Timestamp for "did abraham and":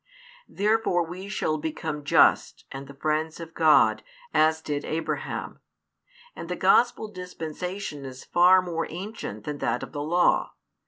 4.59-6.49